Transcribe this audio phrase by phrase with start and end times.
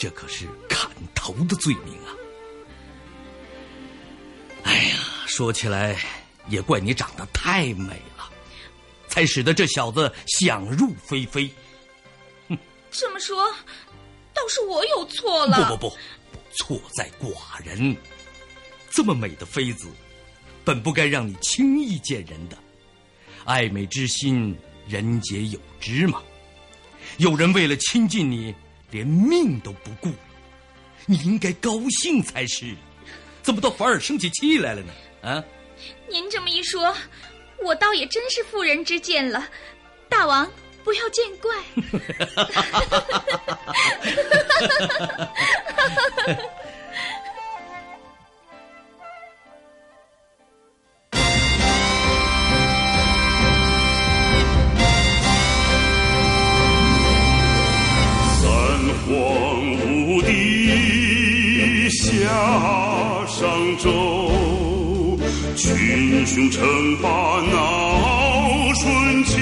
[0.00, 2.16] 这可是砍头的罪名啊！
[4.62, 5.94] 哎呀，说起来
[6.48, 8.30] 也怪你长得太美了，
[9.08, 11.50] 才使得这小子想入非非。
[12.48, 12.56] 哼，
[12.90, 13.46] 这么说，
[14.32, 15.68] 倒是我有错了。
[15.68, 15.96] 不不不，
[16.54, 17.94] 错在寡人。
[18.88, 19.86] 这么美的妃子，
[20.64, 22.56] 本不该让你轻易见人的。
[23.44, 24.56] 爱美之心，
[24.88, 26.22] 人皆有之嘛。
[27.18, 28.54] 有人为了亲近你。
[28.90, 30.10] 连命都不顾，
[31.06, 32.74] 你应该高兴才是，
[33.42, 34.92] 怎么倒反而生起气来了呢？
[35.22, 35.44] 啊！
[36.08, 36.94] 您这么一说，
[37.62, 39.48] 我倒也真是妇人之见了，
[40.08, 40.50] 大王
[40.84, 41.56] 不要见怪。
[65.56, 66.62] 群雄称
[67.00, 67.08] 霸
[67.50, 69.38] 闹春秋，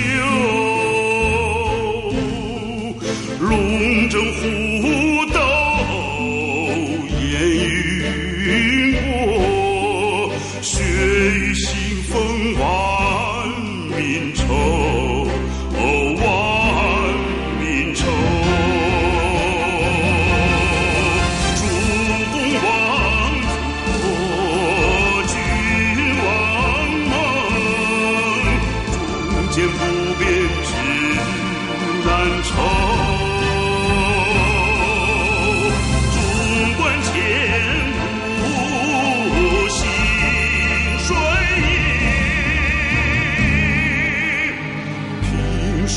[3.40, 4.77] 龙争虎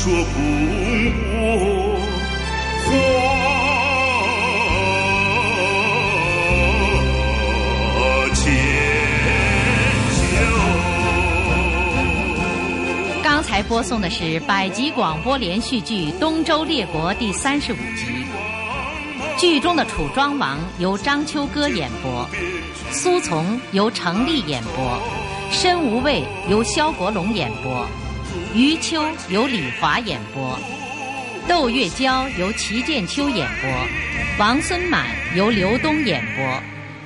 [0.02, 0.18] 说不
[1.30, 1.94] 过
[7.94, 8.42] 华千
[10.10, 10.20] 秋。
[13.22, 18.26] 刚才播送的是百集广播连续剧《东周列国》第三十五集。
[19.38, 22.28] 剧中的楚庄王由张秋歌演播，
[22.90, 25.00] 苏从由程立演播，
[25.52, 27.86] 申无畏由萧国龙演播，
[28.54, 30.58] 余秋由李华演播，
[31.48, 33.70] 窦月娇由齐建秋演播，
[34.38, 36.62] 王孙满由刘东演播，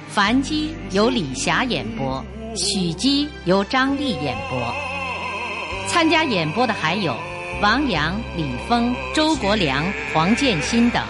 [0.08, 2.24] 樊姬由李霞演播，
[2.56, 4.74] 许姬由张丽演播。
[5.86, 7.16] 参加演播的还有
[7.62, 11.02] 王阳、李峰、周国良、黄建新等，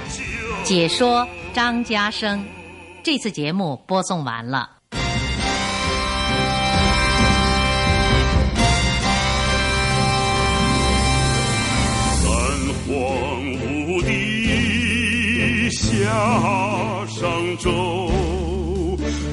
[0.62, 2.44] 解说张家生。
[3.02, 4.75] 这次节目播送完了。
[15.96, 16.10] 帝下
[17.08, 18.10] 商周，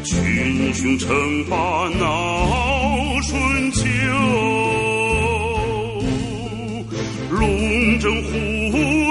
[0.05, 1.09] 群雄称
[1.49, 1.57] 霸
[1.99, 3.83] 闹春秋。
[7.31, 9.02] 龙争虎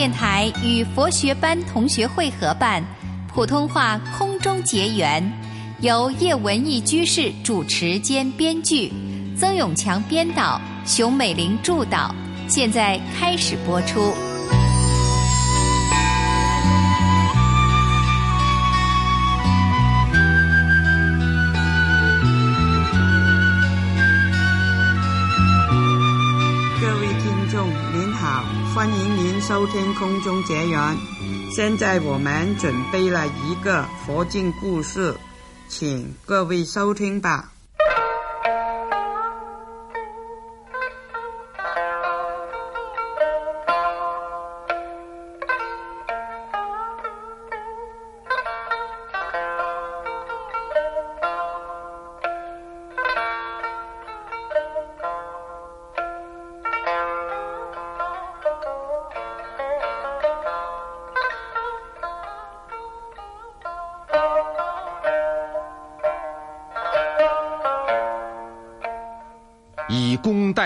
[0.00, 2.82] 电台与佛学班同学会合办
[3.28, 5.22] 普通话空中结缘，
[5.82, 8.90] 由叶文义居士主持兼编剧，
[9.36, 12.14] 曾永强编导，熊美玲助导，
[12.48, 14.14] 现在开始播出。
[27.52, 30.96] 您好欢迎您收听空中结缘。
[31.50, 35.16] 现在我们准备了一个佛经故事，
[35.68, 37.50] 请各位收听吧。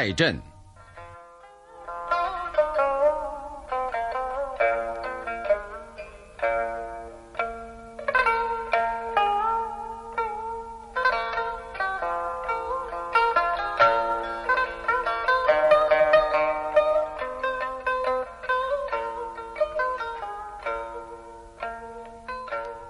[0.05, 0.43] 功待朕。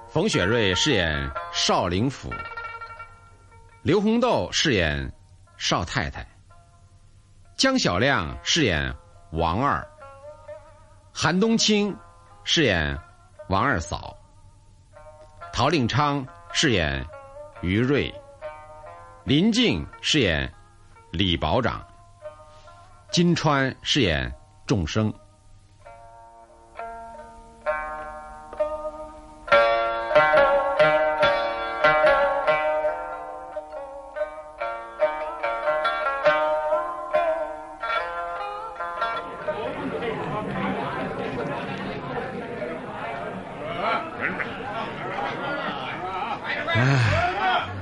[0.08, 2.32] 冯雪瑞饰演少林府，
[3.82, 5.12] 刘红豆饰演
[5.56, 6.23] 少太太，
[7.64, 8.94] 江小亮饰演
[9.30, 9.82] 王二，
[11.14, 11.96] 韩冬青
[12.44, 12.94] 饰演
[13.48, 14.14] 王二嫂，
[15.50, 17.02] 陶令昌饰演
[17.62, 18.14] 于瑞，
[19.24, 20.52] 林静饰演
[21.10, 21.82] 李保长，
[23.10, 24.30] 金川饰演
[24.66, 25.10] 众生。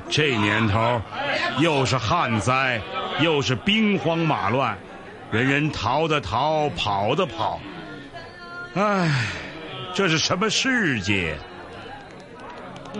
[0.08, 1.00] 这年头，
[1.58, 2.80] 又是旱灾，
[3.20, 4.76] 又是兵荒马乱，
[5.30, 7.58] 人人逃的逃，跑的跑。
[8.74, 9.10] 唉，
[9.94, 11.34] 这是什么世界？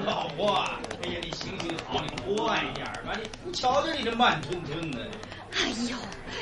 [0.06, 0.64] 老婆，
[1.04, 3.12] 哎呀，你行行好，你快点吧！
[3.44, 4.98] 你瞧瞧你这慢吞吞的。
[5.52, 5.96] 哎呦，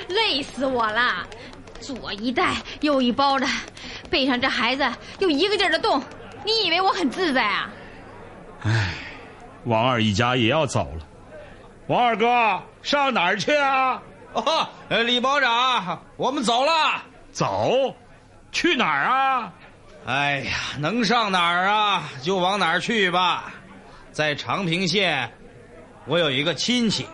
[0.08, 1.26] 累死我了！
[1.80, 3.46] 左一袋，右一包的，
[4.08, 4.88] 背上这孩子
[5.18, 6.00] 又一个劲儿的动，
[6.44, 7.70] 你以为我很自在啊？
[8.62, 8.94] 唉。
[9.70, 11.06] 王二一家也要走了，
[11.86, 14.02] 王二哥上哪儿去啊？
[14.32, 16.72] 哦，李保长，我们走了。
[17.30, 17.94] 走，
[18.50, 19.52] 去哪儿啊？
[20.06, 23.52] 哎呀，能上哪儿啊就往哪儿去吧。
[24.10, 25.32] 在长平县，
[26.04, 27.06] 我有一个亲戚，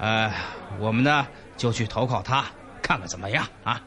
[0.00, 0.32] 呃，
[0.80, 1.24] 我们呢
[1.56, 2.46] 就去投靠他，
[2.82, 3.80] 看看怎么样啊？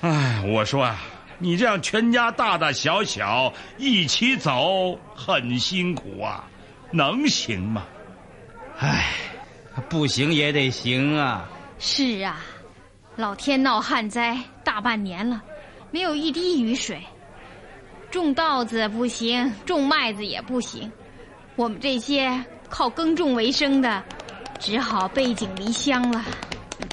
[0.00, 0.96] 哎，我说啊，
[1.38, 6.44] 你这样全家大大小小一起走，很辛苦啊。
[6.96, 7.84] 能行吗？
[8.78, 9.12] 唉，
[9.88, 11.46] 不行也得行啊！
[11.78, 12.40] 是啊，
[13.16, 15.42] 老天闹旱灾大半年了，
[15.90, 17.02] 没有一滴雨水，
[18.10, 20.90] 种稻子不行，种麦子也不行，
[21.54, 24.02] 我们这些靠耕种为生的，
[24.58, 26.24] 只好背井离乡了。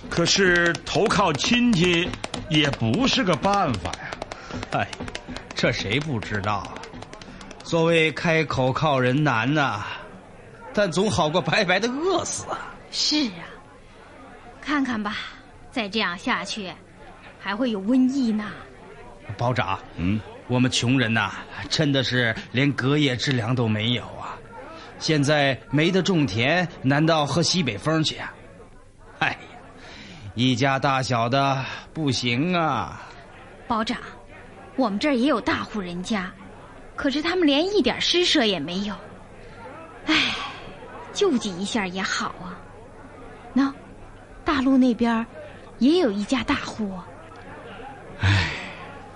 [0.09, 2.09] 可是投靠亲戚
[2.49, 4.11] 也不是个办法呀！
[4.71, 4.87] 哎，
[5.55, 6.67] 这谁不知道？
[7.63, 9.83] 所谓开口靠人难呐，
[10.73, 12.59] 但总好过白白的饿死啊！
[12.91, 13.47] 是啊，
[14.61, 15.15] 看看吧，
[15.71, 16.71] 再这样下去，
[17.39, 18.51] 还会有瘟疫呢。
[19.37, 21.31] 保长，嗯，我们穷人呐，
[21.69, 24.37] 真的是连隔夜之粮都没有啊！
[24.99, 28.33] 现在没得种田，难道喝西北风去啊？
[29.19, 29.37] 哎呀，
[30.35, 31.63] 一家大小的
[31.93, 33.01] 不行啊！
[33.67, 33.97] 保长，
[34.75, 36.29] 我们这儿也有大户人家。
[36.95, 38.95] 可是他们连一点施舍也没有，
[40.05, 40.13] 唉，
[41.11, 42.57] 救济一下也好啊。
[43.51, 43.73] 那
[44.45, 45.25] 大陆那边
[45.79, 46.91] 也有一家大户。
[48.19, 48.51] 唉，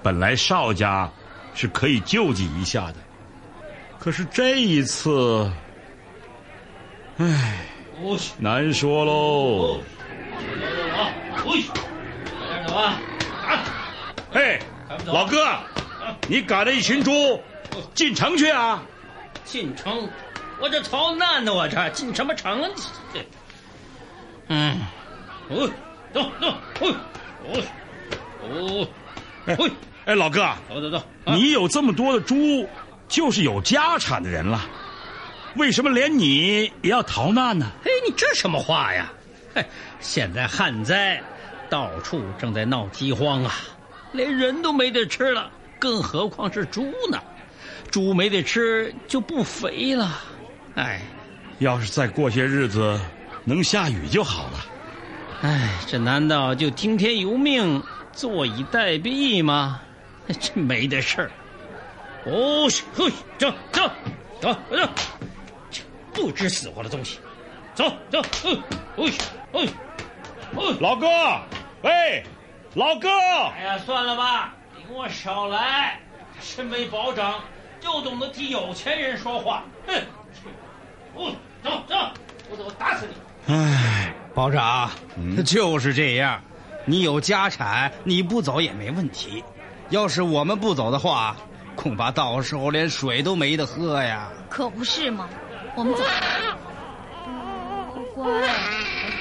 [0.04, 1.10] 本来邵家
[1.54, 2.96] 是可以救济一下的，
[4.00, 5.52] 可是这一次，
[7.18, 7.66] 唉，
[8.38, 9.80] 难说喽。
[12.68, 13.00] 走啊！
[14.32, 14.60] 嘿，
[15.06, 15.38] 老哥，
[16.28, 17.12] 你赶了一群猪。
[17.94, 18.82] 进城去啊！
[19.46, 20.10] 进城，
[20.60, 22.70] 我这逃难呢，我这进什么城？
[24.48, 24.80] 嗯，
[25.50, 25.70] 哦，
[26.14, 26.48] 走走，
[26.82, 26.96] 哦，
[27.44, 27.64] 哦，
[28.44, 28.88] 哦，
[29.46, 29.58] 哎，
[30.06, 32.68] 哎，老哥，走走走，你有这么多的猪，
[33.08, 34.66] 就是有家产的人了，
[35.56, 37.66] 为什么连你也要逃难呢？
[37.84, 39.12] 哎，你这什么话呀？
[39.54, 39.66] 嘿，
[40.00, 41.22] 现在旱灾，
[41.70, 43.54] 到处正在闹饥荒啊，
[44.12, 47.22] 连人都没得吃了，更何况是猪呢？
[47.92, 50.22] 猪没得吃就不肥了，
[50.76, 51.02] 哎，
[51.60, 53.00] 要是再过些日子
[53.44, 54.66] 能下雨就好了。
[55.42, 57.82] 哎，这难道就听天由命、
[58.12, 59.82] 坐以待毙吗？
[60.40, 61.32] 这没得事儿。
[62.26, 63.90] 哦，嘿，走走
[64.42, 64.90] 走走，
[66.14, 67.20] 不知死活的东西，
[67.74, 68.62] 走走，嗯，
[68.98, 69.12] 哎
[69.54, 69.68] 哎
[70.56, 71.08] 哎，老哥，
[71.84, 72.24] 喂，
[72.74, 73.10] 老哥，
[73.56, 76.00] 哎呀，算了吧，你给我少来，
[76.42, 77.40] 身为保长。
[77.80, 79.94] 就懂得替有钱人说话，哼！
[81.16, 81.96] 哦，走走，
[82.50, 83.54] 我打死你！
[83.54, 84.90] 哎，保长，
[85.46, 86.42] 就是这样。
[86.86, 89.44] 你有家产，你不走也没问题。
[89.90, 91.36] 要是我们不走的话，
[91.76, 94.30] 恐怕到时候连水都没得喝呀。
[94.50, 95.28] 可不是吗？
[95.76, 96.04] 我们走。
[98.16, 98.26] 乖，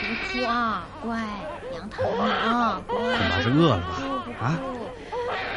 [0.01, 1.23] 别哭啊，乖，
[1.71, 2.81] 娘疼你啊！
[2.87, 3.83] 恐怕是饿了
[4.41, 4.47] 吧？
[4.47, 4.59] 啊！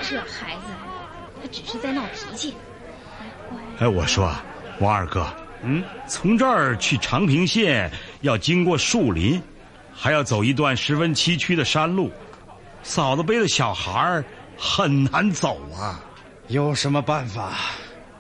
[0.02, 0.74] 这孩子，
[1.42, 2.58] 他只是在闹脾气。
[3.80, 4.30] 哎，我说，
[4.80, 5.26] 王二哥，
[5.64, 7.90] 嗯，从这儿去长平县
[8.22, 9.42] 要经过树林，
[9.94, 12.12] 还要走一段十分崎岖的山路，
[12.84, 14.24] 嫂子背着小孩儿
[14.58, 16.04] 很难走啊。
[16.50, 17.54] 有什么办法？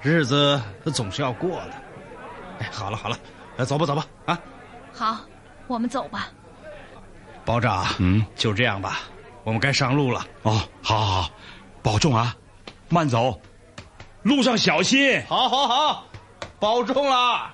[0.01, 0.61] 日子
[0.93, 1.71] 总是要过的。
[2.59, 3.17] 哎，好了好了，
[3.57, 4.39] 来走吧走吧啊！
[4.93, 5.17] 好，
[5.67, 6.29] 我们走吧。
[7.43, 8.99] 保长，嗯，就这样吧，
[9.43, 10.25] 我们该上路了。
[10.43, 11.31] 哦，好，好，好，
[11.81, 12.33] 保重啊，
[12.87, 13.37] 慢走，
[14.29, 15.21] 路上小心。
[15.27, 16.07] 好，好，好，
[16.59, 17.51] 保重啦。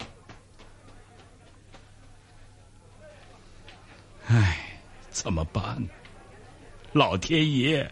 [4.27, 4.57] 唉，
[5.09, 5.81] 怎么办？
[6.91, 7.89] 老天爷，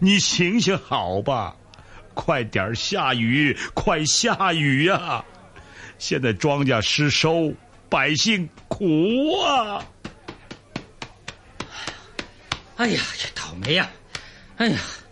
[0.00, 1.54] 你行行好吧，
[2.14, 5.24] 快点下雨，快下雨呀！
[5.98, 7.52] 现在庄稼失收，
[7.88, 9.84] 百姓苦啊！
[12.76, 13.90] 哎呀，这倒霉呀！
[14.56, 15.07] 哎呀，哎，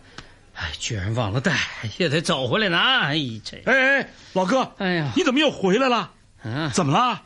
[0.79, 1.57] 居然忘了带，
[1.99, 3.07] 也得走回来拿。
[3.07, 3.63] 哎，这……
[3.65, 6.13] 哎哎，老哥，哎呀，你怎么又回来了？
[6.43, 7.23] 啊，怎么了？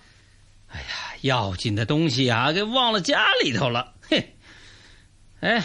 [0.69, 0.87] 哎呀，
[1.23, 3.95] 要紧的东西啊，给忘了家里头了。
[4.09, 4.37] 嘿，
[5.41, 5.65] 哎，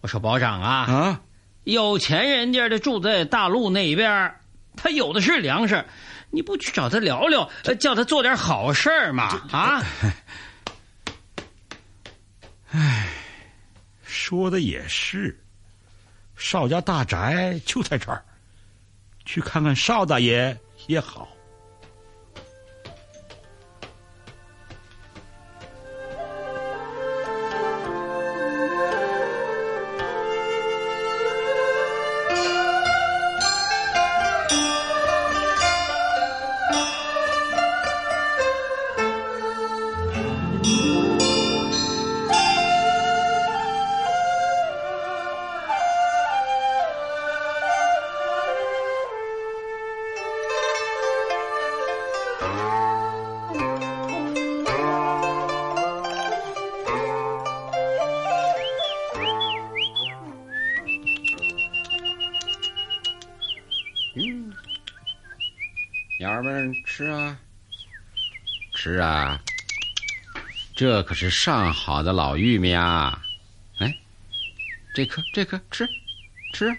[0.00, 1.20] 我说保长啊，啊，
[1.64, 4.34] 有钱人家的住在大陆那边，
[4.76, 5.84] 他有的是粮食，
[6.30, 9.24] 你不去找他聊聊，叫他做点好事嘛？
[9.52, 9.82] 啊？
[12.72, 13.08] 唉。
[14.08, 15.44] 说的也是，
[16.36, 18.22] 邵家大宅就在这儿，
[19.24, 21.28] 去看看邵大爷也好。
[68.86, 69.42] 吃啊！
[70.76, 73.20] 这可是上好的老玉米啊！
[73.78, 73.92] 哎，
[74.94, 75.88] 这颗这颗吃，
[76.52, 76.72] 吃！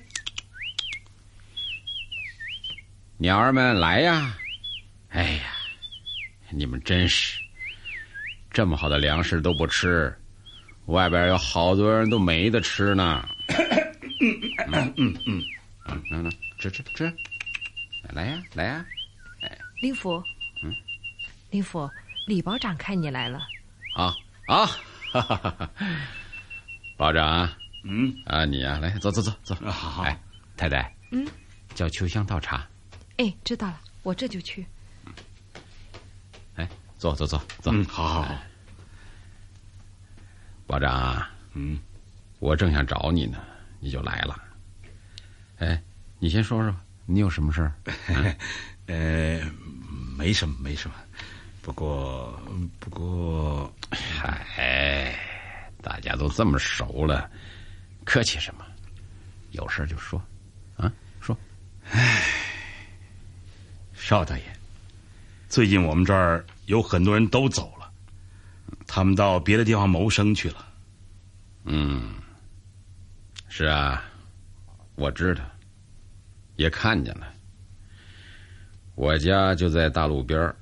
[3.18, 4.38] 鸟儿们来呀！
[5.10, 5.52] 哎呀，
[6.50, 7.42] 你们真是
[8.52, 10.18] 这么好的粮食都不吃，
[10.86, 13.28] 外边有好多人都没得吃呢。
[14.70, 15.44] 嗯嗯嗯，
[16.10, 17.14] 嗯，来吃吃吃，
[18.14, 18.86] 来呀来呀！
[19.82, 20.24] 林福，
[21.58, 21.90] 林福，
[22.28, 23.40] 李保长看你来了。
[23.96, 24.68] 啊啊，
[25.12, 25.70] 哈哈哈！
[26.96, 27.50] 保长，
[27.84, 29.56] 嗯啊，你呀，来，坐坐坐坐。
[29.72, 30.22] 好好，哎，
[30.56, 31.28] 太太，嗯，
[31.74, 32.64] 叫秋香倒茶。
[33.18, 34.68] 哎，知道了，我这就去。
[36.58, 37.74] 哎，坐坐坐坐。
[37.74, 38.38] 嗯，好好好。
[40.68, 41.80] 保长啊，嗯，
[42.38, 43.40] 我正想找你呢，
[43.80, 44.40] 你就来了。
[45.58, 45.82] 哎，
[46.20, 46.76] 你先说说，
[47.08, 47.74] 你有什么事儿？
[48.86, 49.42] 呃，
[50.16, 50.96] 没什么，没什么。
[51.68, 52.42] 不过，
[52.80, 55.14] 不过，嗨，
[55.82, 57.30] 大家都这么熟了，
[58.06, 58.66] 客气什么？
[59.52, 60.18] 有事就说，
[60.78, 61.38] 啊，说。
[61.92, 62.24] 唉，
[63.94, 64.44] 邵大爷，
[65.50, 67.92] 最近我们这儿有很多人都走了，
[68.88, 70.66] 他们到别的地方谋生去了。
[71.66, 72.16] 嗯，
[73.50, 74.06] 是啊，
[74.96, 75.44] 我知道，
[76.56, 77.28] 也看见了。
[78.96, 80.56] 我家就在大路边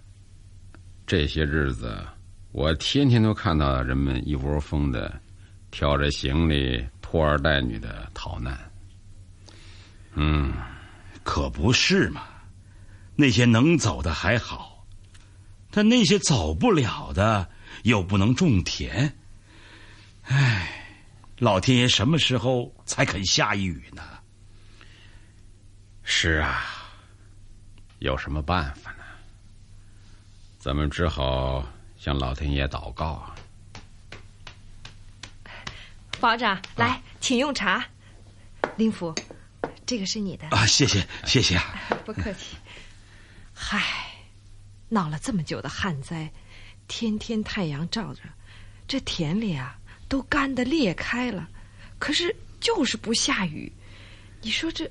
[1.08, 2.04] 这些日子，
[2.52, 5.22] 我天天都看到人们一窝蜂的
[5.70, 8.60] 挑着行李、拖儿带女的逃难。
[10.14, 10.54] 嗯，
[11.24, 12.24] 可不是嘛。
[13.16, 14.86] 那些能走的还好，
[15.70, 17.50] 但那些走不了的
[17.84, 19.16] 又不能种田。
[20.24, 21.04] 唉，
[21.38, 24.02] 老天爷什么时候才肯下雨呢？
[26.04, 26.64] 是啊。
[28.00, 28.95] 有什么办法呢？
[30.66, 31.64] 咱们只好
[31.96, 33.36] 向老天爷祷告啊！
[36.20, 37.86] 保长，来，请用茶。
[38.76, 39.14] 林福，
[39.86, 42.58] 这个是你的啊，谢谢，谢谢啊，不客气。
[43.54, 43.80] 嗨，
[44.90, 46.32] 闹了这么久的旱灾，
[46.88, 48.22] 天天太阳照着，
[48.88, 49.78] 这田里啊
[50.10, 51.48] 都干的裂开了，
[52.00, 53.72] 可是就是不下雨。
[54.42, 54.90] 你说这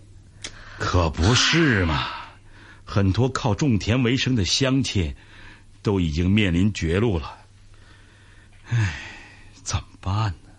[0.79, 2.13] 可不是嘛？
[2.85, 5.17] 很多靠种田为生的乡亲，
[5.85, 7.37] 都已经面临绝路了。
[8.67, 8.97] 唉，
[9.63, 10.51] 怎么办呢？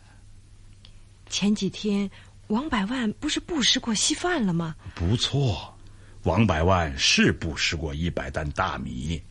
[1.27, 2.09] 前几天
[2.47, 4.75] 王百万不是布施过稀饭了吗？
[4.93, 5.75] 不错，
[6.23, 9.21] 王百万是布施过一百担大米，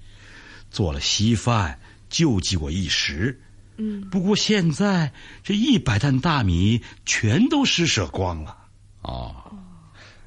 [0.68, 1.78] 做了稀饭，
[2.10, 3.40] 救济过一时。
[3.76, 8.56] 嗯，不过现在这一百担大米全都施舍光了。
[9.02, 9.34] 哦，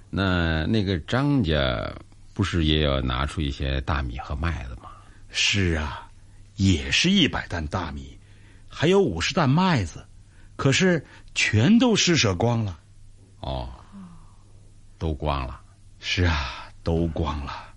[0.09, 1.93] 那那个张家
[2.33, 4.76] 不是也要拿出一些大米和麦子吗？
[5.39, 6.09] 是啊，
[6.55, 8.17] 也是一百担大米，
[8.67, 10.03] 还有五十担麦子，
[10.55, 12.79] 可是全都施舍光了。
[13.41, 13.69] 哦，
[14.97, 15.61] 都光了。
[15.99, 17.71] 是啊，都光了。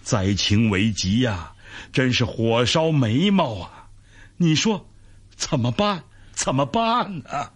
[0.00, 1.54] 灾情危急呀，
[1.92, 3.90] 真是火烧眉毛啊！
[4.38, 4.88] 你说
[5.36, 6.02] 怎么办？
[6.32, 7.52] 怎么办呢？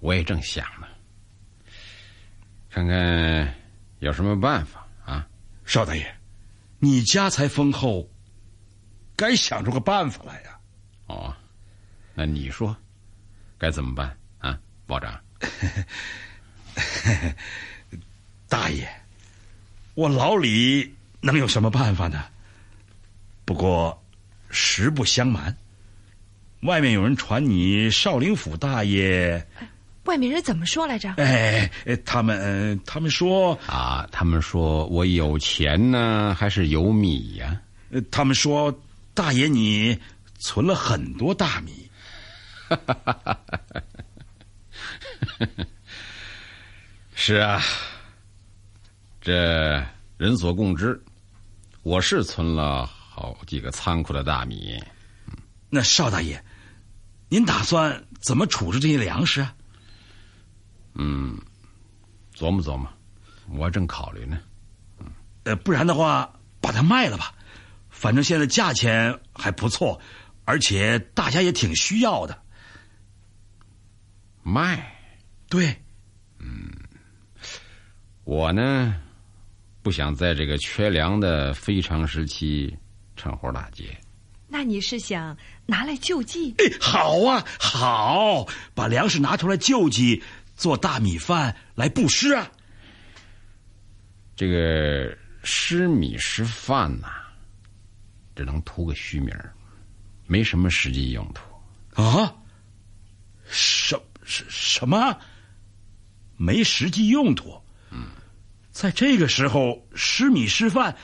[0.00, 0.86] 我也正想呢，
[2.68, 3.54] 看看
[4.00, 4.87] 有什么办法啊？
[5.68, 6.16] 邵大爷，
[6.78, 8.08] 你家财丰厚，
[9.14, 10.58] 该想出个办法来呀！
[11.08, 11.36] 哦，
[12.14, 12.74] 那你说
[13.58, 15.20] 该怎么办啊，保长？
[18.48, 18.88] 大爷，
[19.92, 22.24] 我老李能有什么办法呢？
[23.44, 24.02] 不过
[24.48, 25.54] 实不相瞒，
[26.62, 29.46] 外面有人传你少林府大爷。
[30.08, 31.12] 外面人怎么说来着？
[31.18, 31.70] 哎，
[32.02, 37.60] 他们他们说啊，他们说我有钱呢，还是有米呀？
[38.10, 38.74] 他们说
[39.12, 40.00] 大爷你
[40.38, 41.90] 存了很多大米。
[47.14, 47.62] 是啊，
[49.20, 49.84] 这
[50.16, 50.98] 人所共知，
[51.82, 54.82] 我是存了好几个仓库的大米。
[55.68, 56.42] 那邵大爷，
[57.28, 59.54] 您打算怎么处置这些粮食啊？
[60.98, 61.38] 嗯，
[62.34, 62.88] 琢磨琢磨，
[63.56, 64.38] 我正考虑呢。
[64.98, 65.06] 嗯，
[65.44, 66.30] 呃，不然的话，
[66.60, 67.32] 把它卖了吧，
[67.88, 70.00] 反正现在价钱还不错，
[70.44, 72.42] 而且大家也挺需要的。
[74.42, 74.94] 卖？
[75.48, 75.74] 对。
[76.38, 76.70] 嗯，
[78.24, 78.94] 我呢，
[79.82, 82.76] 不想在这个缺粮的非常时期
[83.16, 83.96] 趁火打劫。
[84.50, 86.54] 那你是想拿来救济？
[86.56, 90.22] 哎，好啊，好，把粮食拿出来救济。
[90.58, 92.50] 做大米饭来布施啊！
[94.36, 97.06] 这个施米施饭呐，
[98.34, 99.34] 只能图个虚名
[100.26, 102.34] 没什么实际用途啊。
[103.48, 105.16] 什什什么？
[106.36, 107.62] 没实际用途？
[107.90, 108.08] 嗯，
[108.72, 110.96] 在这个时候施米施饭，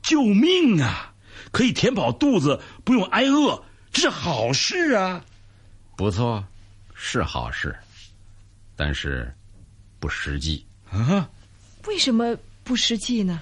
[0.00, 1.12] 救命啊！
[1.50, 3.62] 可以填饱肚子，不用挨饿，
[3.92, 5.24] 这是好事啊！
[5.96, 6.44] 不错，
[6.94, 7.76] 是好事。
[8.84, 9.32] 但是，
[10.00, 11.30] 不实际啊？
[11.86, 13.40] 为什么不实际呢？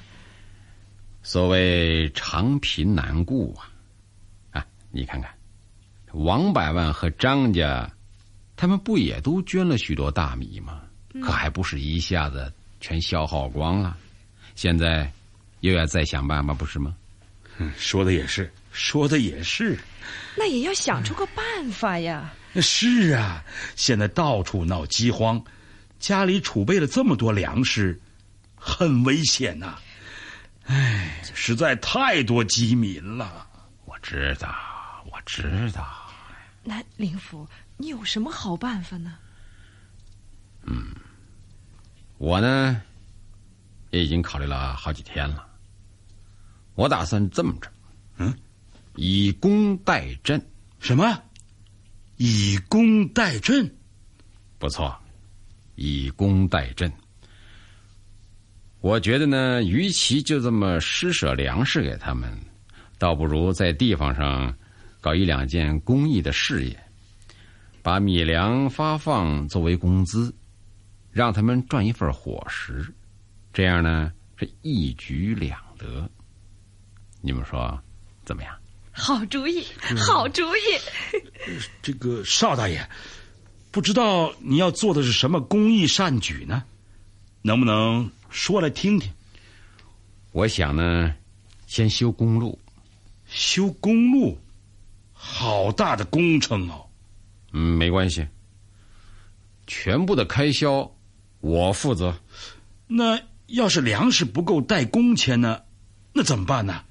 [1.23, 3.73] 所谓长贫难顾啊！
[4.51, 5.35] 啊，你看看，
[6.13, 7.91] 王百万和张家，
[8.55, 10.83] 他们不也都捐了许多大米吗？
[11.23, 13.97] 可还不是一下子全消耗光了？
[14.55, 15.11] 现在
[15.61, 16.95] 又要再想办法，不是吗？
[17.57, 19.79] 嗯，说的也是，说的也是。
[20.37, 22.31] 那也要想出个办法呀。
[22.57, 23.45] 是啊，
[23.77, 25.45] 现在到处闹饥荒，
[25.99, 28.01] 家里储备了这么多粮食，
[28.57, 29.79] 很危险呐！
[30.65, 33.47] 哎，实在太多饥民了。
[33.85, 34.55] 我知道，
[35.11, 36.11] 我知道。
[36.63, 39.19] 那林府，你有什么好办法呢？
[40.63, 40.95] 嗯，
[42.19, 42.83] 我呢，
[43.91, 45.47] 也已经考虑了好几天了。
[46.75, 47.71] 我打算这么着，
[48.19, 48.35] 嗯，
[48.97, 50.41] 以工代赈。
[50.79, 51.23] 什么？
[52.23, 53.67] 以工代赈，
[54.59, 54.95] 不错，
[55.77, 56.93] 以工代赈。
[58.83, 62.31] 我觉得呢，与其就这么施舍粮食给他们，
[62.99, 64.55] 倒不如在地方上
[65.01, 66.79] 搞一两件公益的事业，
[67.81, 70.31] 把米粮发放作为工资，
[71.11, 72.93] 让他们赚一份伙食，
[73.51, 76.07] 这样呢是一举两得。
[77.23, 77.83] 你们说
[78.27, 78.55] 怎么样？
[78.93, 79.67] 好主意，
[80.07, 80.61] 好主意。
[81.83, 82.89] 这个邵大爷，
[83.71, 86.65] 不知道你要做的是什么公益善举呢？
[87.43, 89.11] 能不能说来听听？
[90.33, 91.15] 我想呢，
[91.67, 92.59] 先修公路。
[93.27, 94.39] 修公路，
[95.13, 96.87] 好大的工程哦。
[97.53, 98.27] 嗯，没关系，
[99.67, 100.93] 全部的开销
[101.41, 102.19] 我负责。
[102.89, 105.63] 那要是粮食不够带工钱呢？
[106.13, 106.85] 那怎么办呢？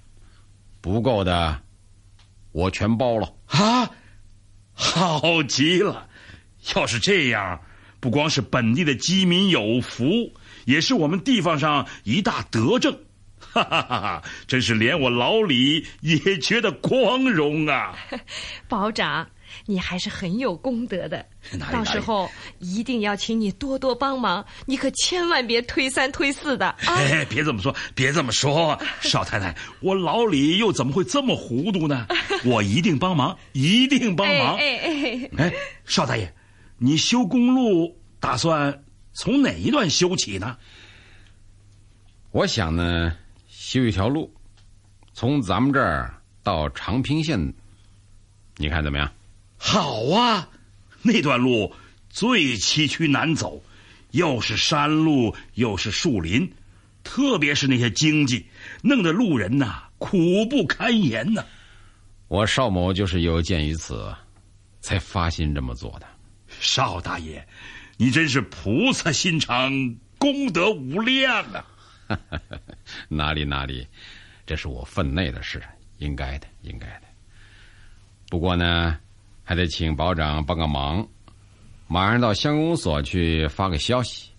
[0.82, 1.62] 不够的。
[2.52, 3.92] 我全包了啊！
[4.74, 6.08] 好极了！
[6.76, 7.62] 要是这样，
[8.00, 10.34] 不光是本地的饥民有福，
[10.66, 12.98] 也是我们地方上一大德政。
[13.40, 14.24] 哈哈哈哈！
[14.48, 17.98] 真是连我老李也觉得光荣啊！
[18.68, 19.30] 保长，
[19.66, 21.26] 你还是很有功德的。
[21.58, 26.78] 哪里到时候一定要请你多多帮忙，你可千万别推三推四的啊！
[26.96, 32.06] 哎，别这么说，别这么说，少太太，我老李又怎么会这么糊涂呢？
[32.46, 34.58] 我一定帮忙，一定帮忙。
[34.58, 35.54] 哎哎哎，
[35.86, 36.34] 少大爷，
[36.78, 38.84] 你修公路打算
[39.14, 40.58] 从哪一段修起呢？
[42.32, 43.16] 我想呢，
[43.48, 44.32] 修一条路，
[45.14, 47.54] 从咱们这儿到长平县，
[48.58, 49.12] 你看怎么样？
[49.58, 50.48] 好啊，
[51.02, 51.74] 那段路
[52.10, 53.64] 最崎岖难走，
[54.12, 56.52] 又是山路又是树林，
[57.04, 58.46] 特别是那些荆棘，
[58.82, 61.46] 弄得路人呐、苦不堪言呐、
[62.28, 64.16] 我邵某就是有鉴于此，
[64.82, 66.08] 才发心这么做的。
[66.60, 67.48] 邵大爷，
[67.98, 71.66] 你真是菩萨心肠，功德无量啊！
[73.08, 73.88] 哪里哪里，
[74.46, 75.62] 这是我分内的事，
[76.00, 77.02] 应该的，应该的。
[78.30, 79.00] 不过呢，
[79.50, 81.08] 还得请保长帮个忙，
[81.88, 84.30] 马上到乡公所去发个消息，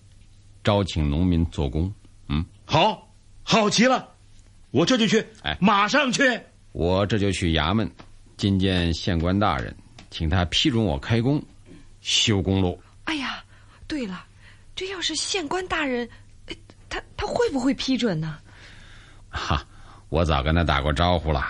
[0.62, 1.92] 招请农民做工。
[2.28, 4.08] 嗯，好，好极了，
[4.70, 6.22] 我这就去，哎马上去。
[6.70, 7.90] 我这就去衙门
[8.36, 9.76] 觐见县官大人，
[10.12, 11.42] 请他批准我开工
[12.00, 12.80] 修公路。
[13.02, 13.42] 哎呀，
[13.88, 14.24] 对了，
[14.76, 16.08] 这要是县官大人，
[16.46, 16.54] 呃
[16.88, 18.38] 他他会不会批准呢？
[19.28, 19.66] 哈，
[20.08, 21.44] 我早跟他打过招呼了，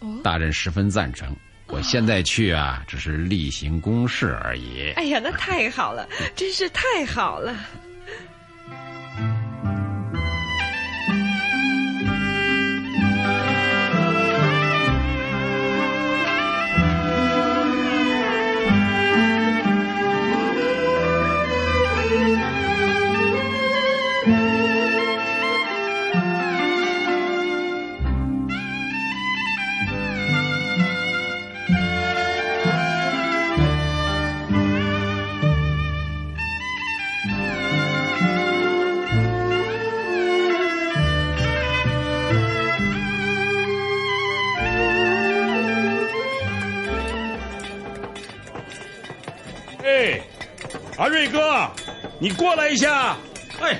[0.00, 1.32] 哦大人十分赞成。
[1.68, 4.92] 我现在去啊，只是例行公事而已。
[4.96, 7.56] 哎呀，那太好了，真是太好了。
[51.04, 51.70] 阿瑞哥，
[52.18, 53.14] 你过来一下。
[53.60, 53.78] 哎，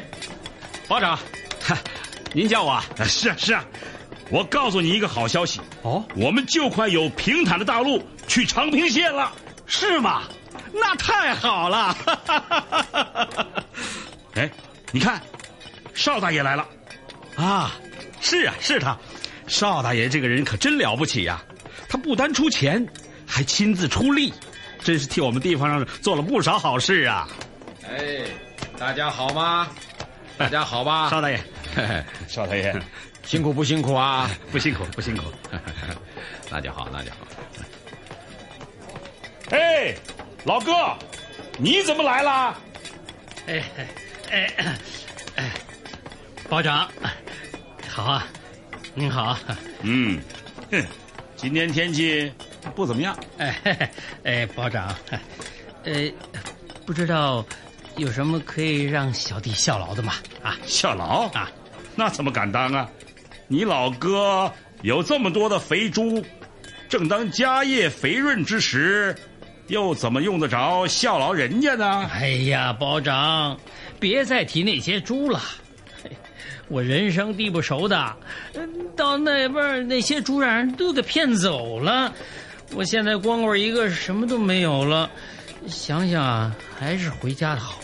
[0.87, 1.19] 保长，
[1.59, 1.75] 哈
[2.35, 2.85] 您叫我啊？
[2.99, 3.65] 啊是啊是啊，
[4.29, 9.33] 我告诉你一个好消息，哦，我们就快有平坦的大路去长平县了。
[9.67, 10.25] 是吗？
[10.71, 11.97] 那太好了！
[14.37, 14.51] 哎，
[14.93, 15.19] 你看，
[15.95, 16.69] 邵大爷来了。
[17.37, 17.73] 啊，
[18.21, 18.99] 是啊，是他，
[19.47, 21.43] 邵大爷这个人可真了不起呀、
[21.89, 22.87] 他不单出钱，
[23.27, 24.31] 还亲自出力，
[24.85, 27.27] 真是替我们地方上做了不少好事啊！
[27.89, 28.21] 哎，
[28.79, 29.67] 大家好吗？
[30.37, 31.09] 大家好吧？
[31.09, 31.41] 邵大爷，
[31.75, 32.75] 嘿 嘿邵大爷，
[33.25, 34.31] 辛苦不辛苦啊？
[34.53, 35.25] 不辛苦，不辛苦。
[36.51, 37.17] 那就好，那就好。
[39.51, 39.95] 哎，
[40.45, 40.73] 老哥，
[41.57, 42.55] 你怎么来了？
[43.47, 43.87] 哎哎
[44.59, 44.79] 哎
[45.37, 45.51] 哎，
[46.47, 46.87] 保长，
[47.89, 48.27] 好啊，
[48.95, 49.39] 您好。
[49.81, 50.21] 嗯，
[50.71, 50.85] 哼，
[51.37, 52.31] 今天天气
[52.75, 53.17] 不怎么样。
[53.39, 53.89] 哎嘿嘿
[54.25, 54.95] 哎，保长，
[55.85, 56.11] 呃，
[56.85, 57.45] 不知道
[57.97, 60.15] 有什么可以让小弟效劳的吗？
[60.43, 61.51] 啊，效劳啊，
[61.95, 62.89] 那怎么敢当啊？
[63.47, 64.51] 你老哥
[64.83, 66.25] 有这么多的肥猪，
[66.89, 69.15] 正当家业肥润之时，
[69.69, 72.11] 又怎么用得着效劳人家呢？
[72.13, 73.59] 哎呀，保长，
[74.01, 75.41] 别再提那些猪了。
[76.69, 78.17] 我人生地不熟的，
[78.55, 82.11] 嗯到那边那些猪让人都给骗走了，
[82.75, 85.09] 我现在光棍一个，什么都没有了。
[85.69, 87.79] 想想啊，还是回家的好。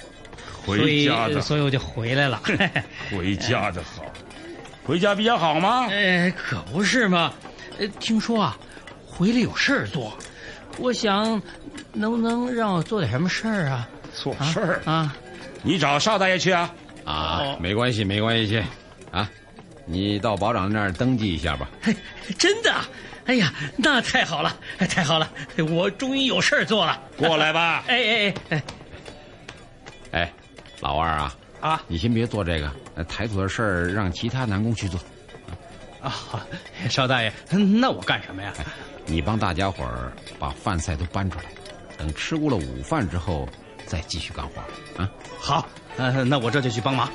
[0.66, 2.42] 回家的所以，所以我就回来了。
[3.10, 4.04] 回家的好，
[4.84, 5.86] 回家比较好吗？
[5.90, 7.32] 哎，可不是嘛！
[7.78, 8.58] 呃，听说啊，
[9.06, 10.12] 回来有事儿做，
[10.76, 11.40] 我想，
[11.92, 13.88] 能不能让我做点什么事儿啊？
[14.12, 15.16] 做事儿啊？
[15.62, 16.70] 你找邵大爷去啊。
[17.04, 18.62] 啊哦，没关系，没关系，
[19.10, 19.28] 啊，
[19.86, 21.70] 你到保长那儿登记一下吧。
[21.80, 21.94] 嘿，
[22.38, 22.86] 真的啊？
[23.26, 25.30] 哎呀，那太好了，哎太好了，
[25.68, 27.00] 我终于有事儿做了。
[27.16, 27.84] 过来吧。
[27.88, 28.62] 哎哎哎
[30.10, 30.32] 哎，哎，
[30.80, 35.00] 老二啊，啊你先别做这个，呃抬土的事儿让其他男工去做。
[36.02, 36.14] 啊，
[36.88, 38.52] 邵大爷，那我干什么呀？
[38.58, 38.64] 哎，
[39.04, 41.44] 你帮大家伙儿把饭菜都搬出来，
[41.98, 43.46] 等吃过了午饭之后
[43.84, 45.02] 再继续干活。
[45.02, 47.08] 啊，好，呃，那我这就去帮忙。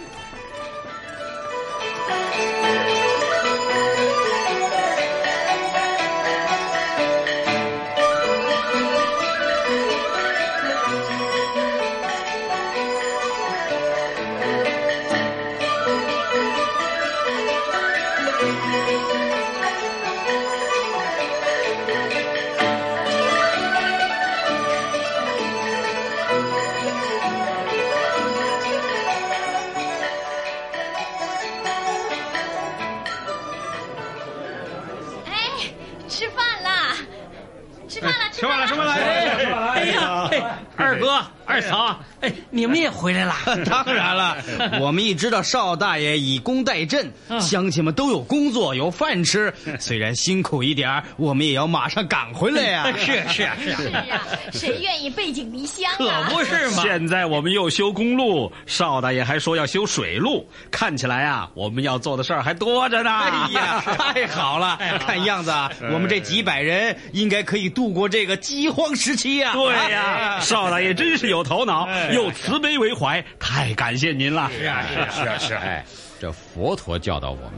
[41.56, 43.36] 二嫂，哎，你们也回来了？
[43.70, 44.38] 当然了，
[44.80, 47.06] 我们一知道邵大爷以工代赈，
[47.42, 52.86] 乡亲们都有工作有饭吃， 虽然辛苦一点我们也要马上赶回来呀。
[52.98, 54.22] 是是啊是是啊，
[54.54, 56.30] 谁愿意背井离乡啊？
[56.30, 56.82] 可不是嘛！
[56.82, 63.12] 现在我们又修公路，邵大爷还说要修水路，看起来啊，我们要做的事儿还多着呢。
[63.12, 64.80] 哎呀，太好了！
[65.06, 69.52] 看样子啊，我们这几百人应该可以度过这个饥荒时期呀。
[69.52, 74.50] 对呀，邵大爷真是有头脑，又慈悲为怀，太感谢您了。
[74.52, 75.62] 是啊，是啊，是啊，是啊。
[75.64, 75.86] 哎，
[76.20, 77.54] 这佛陀教导我们，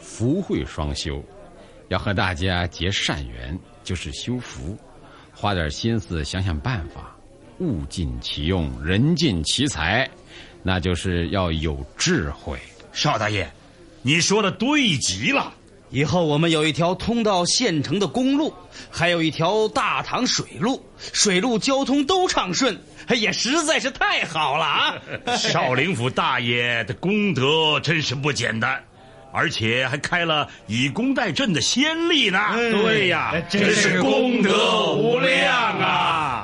[0.00, 1.24] 福慧双修，
[1.88, 4.76] 要和大家结善缘，就是修福，
[5.32, 7.16] 花点心思想想办法，
[7.60, 10.08] 物尽其用，人尽其才，
[10.62, 12.58] 那就是要有智慧。
[12.92, 13.48] 邵大爷，
[14.02, 15.52] 你说的对极了。
[15.92, 18.54] 以后我们有一条通到县城的公路，
[18.90, 24.94] 还有一条大唐水路，水路交通都畅顺，也实在是太好了啊！
[25.36, 28.82] 少林府大爷的功德真是不简单，
[29.34, 32.38] 而且还开了以工代赈的先例呢。
[32.54, 36.41] 对呀，真是功德无量啊！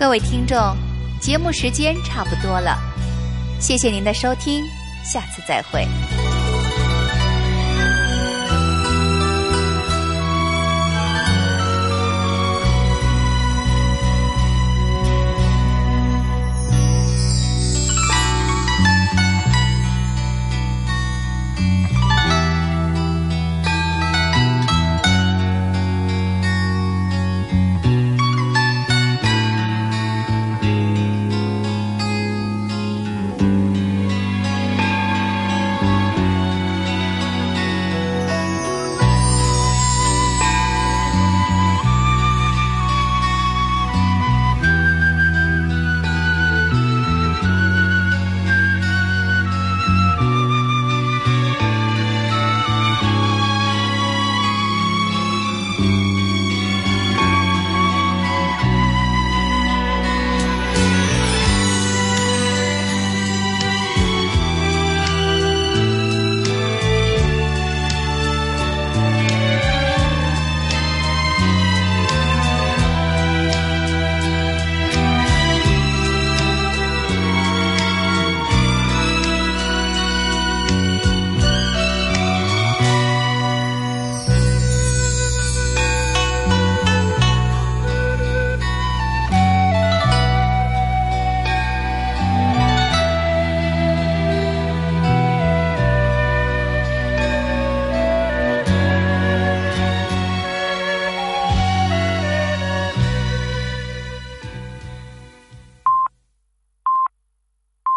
[0.00, 0.56] 各位听众，
[1.20, 2.74] 节目时间差不多了，
[3.60, 4.64] 谢谢您的收听，
[5.04, 5.86] 下次再会。